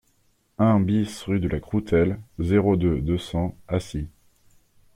[0.57, 4.09] un BIS rue de la Croutelle, zéro deux, deux cents, Acy